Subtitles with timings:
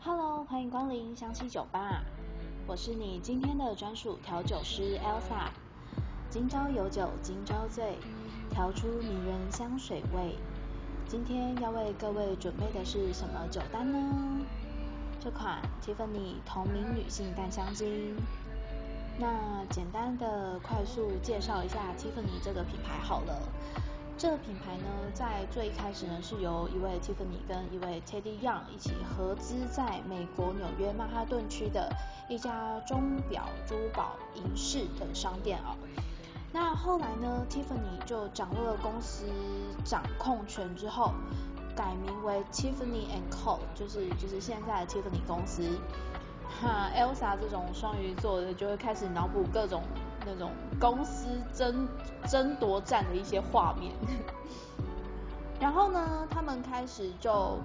[0.00, 2.04] Hello，欢迎光临香气酒吧，
[2.66, 5.48] 我是你今天的专属调酒师 Elsa。
[6.28, 7.96] 今朝有酒今朝醉，
[8.50, 10.36] 调出迷人香水味。
[11.08, 14.44] 今天要为各位准备的是什么酒单呢？
[15.18, 18.14] 这款 Tiffany 同名女性淡香精。
[19.18, 23.40] 那简单的快速介绍一下 Tiffany 这个品牌好了。
[24.18, 31.90] 这个品牌呢，在最一开始呢，是由一位 Tiffany 跟一位 Teddy Young 一起合资，在美国纽约曼哈顿区的
[32.28, 35.74] 一家钟表、珠宝、银饰等商店哦。
[36.52, 39.24] 那后来呢，Tiffany 就掌握了公司
[39.84, 41.12] 掌控权之后，
[41.74, 45.64] 改名为 Tiffany and Co，就是就是现在的 Tiffany 公司。
[46.60, 49.82] 哈，Elsa 这种双鱼座的就会开始脑补各种
[50.26, 50.50] 那种
[50.80, 51.88] 公司争
[52.28, 53.92] 争夺战的一些画面。
[55.60, 57.58] 然后呢，他们开始就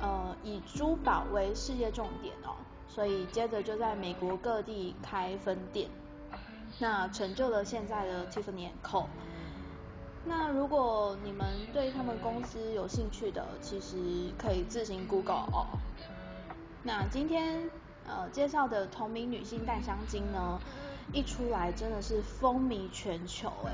[0.00, 2.54] 呃以珠宝为事业重点哦，
[2.88, 5.88] 所以接着就在美国各地开分店。
[6.78, 9.06] 那成就了现在的 Tiffany Co。
[10.24, 13.96] 那如果你们对他们公司有兴趣的，其实
[14.38, 15.66] 可以自行 Google 哦。
[16.82, 17.68] 那今天
[18.06, 20.60] 呃介绍的同名女性淡香精呢，
[21.12, 23.72] 一出来真的是风靡全球哎。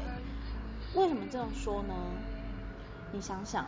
[0.94, 1.94] 为什么这样说呢？
[3.12, 3.66] 你想想，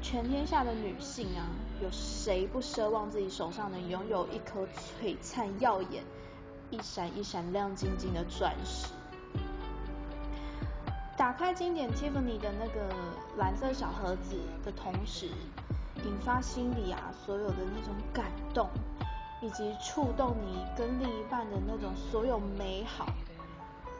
[0.00, 1.44] 全天下的女性啊，
[1.82, 4.66] 有谁不奢望自己手上能拥有一颗
[5.02, 6.02] 璀璨耀眼？
[6.70, 8.86] 一闪一闪亮晶晶的钻石，
[11.16, 12.94] 打开经典 Tiffany 的那个
[13.36, 15.26] 蓝色小盒子的同时，
[16.04, 18.70] 引发心里啊所有的那种感动，
[19.40, 23.06] 以及触动你跟另一半的那种所有美好，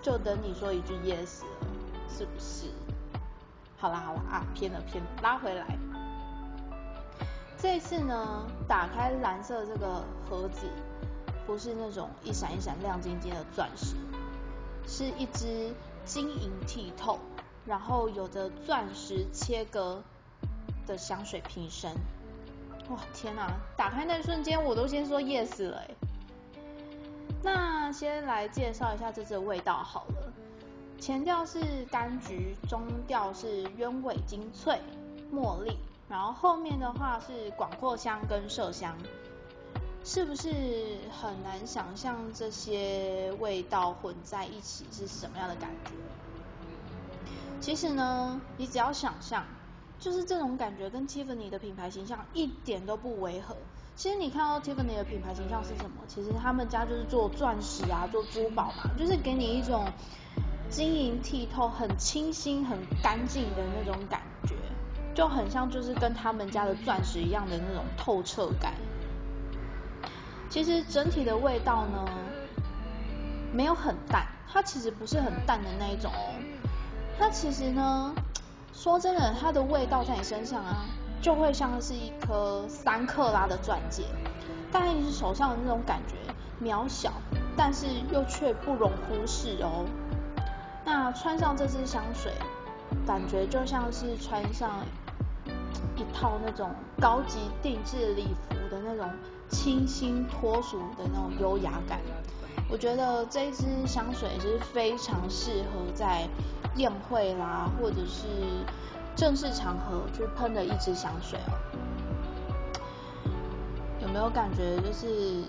[0.03, 1.67] 就等你说一句 yes 了，
[2.09, 2.67] 是不是？
[3.79, 5.67] 好啦好啦啊，偏了偏，拉回来。
[7.57, 10.67] 这次呢，打开蓝色这个盒子。
[11.47, 13.97] 不是那种一闪一闪亮晶晶的钻石，
[14.87, 17.19] 是一只晶莹剔透，
[17.67, 20.01] 然后有着钻石切割
[20.87, 21.91] 的香水瓶身。
[22.91, 23.49] 哇，天哪！
[23.77, 25.83] 打开那瞬间，我都先说 yes 了。
[27.43, 30.33] 那先来介绍一下这支的味道好了。
[30.99, 34.79] 前调是柑橘，中调是鸢尾精粹、
[35.33, 35.79] 茉莉，
[36.09, 38.95] 然后后面的话是广藿香跟麝香。
[40.03, 40.49] 是不是
[41.11, 45.93] 很难想象这些味道混在一起是什么样的感觉？
[47.61, 49.45] 其实呢，你只要想象，
[50.01, 53.55] 就是这种感觉跟 Tiffany 的品牌形象一点都不违和。
[53.95, 55.97] 其实你看到 Tiffany 的品牌形象是什么？
[56.09, 59.87] 其实他们家就是做钻石啊，做珠宝嘛，就是给你一种
[60.71, 64.55] 晶莹剔透、很清新、很干净的那种感觉，
[65.15, 68.73] 就很像就是跟他们家的钻石一样的那种透彻感。
[70.49, 72.09] 其实整体的味道呢，
[73.53, 76.33] 没有很淡，它其实不是很淡的那一种哦。
[77.19, 78.15] 它其实呢，
[78.83, 80.87] 说真的，它的味道在你身上啊，
[81.21, 84.05] 就会像是一颗三克拉的钻戒，
[84.73, 86.15] 但你手上的那种感觉
[86.65, 87.13] 渺小，
[87.55, 89.85] 但是又却不容忽视哦。
[90.83, 92.33] 那穿上这支香水，
[93.07, 94.71] 感觉就像是穿上
[95.95, 99.11] 一套那种高级定制礼服的那种。
[99.53, 101.99] 清新脱俗的那种优雅感，
[102.71, 106.29] 我觉得这支香水是非常适合在
[106.77, 108.27] 宴会啦，或者是
[109.17, 111.53] 正式场合去喷的一支香水哦。
[114.01, 115.43] 有没有感觉就是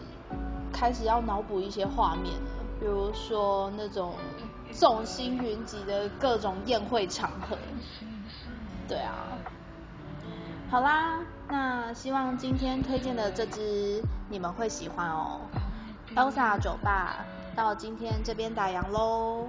[0.73, 2.63] 开始要脑补一些画面了？
[2.79, 4.13] 比如说那种
[4.73, 7.57] 众星云集的各种宴会场合，
[8.87, 9.13] 对啊。
[10.69, 15.41] 好啦，那希望今天推荐的这支你们会喜欢哦。
[16.15, 19.47] Elsa 酒吧到今天这边打烊喽，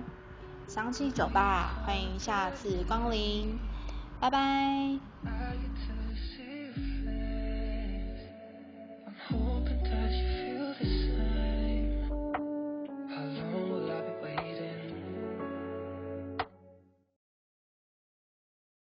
[0.69, 3.59] 想起酒吧欢迎下次光临，
[4.21, 4.99] 拜拜。